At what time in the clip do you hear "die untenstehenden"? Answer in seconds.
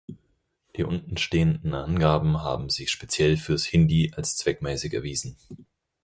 0.77-1.75